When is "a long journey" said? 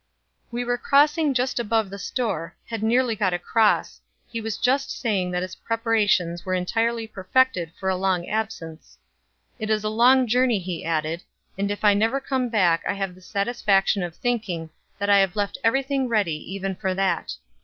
9.83-10.57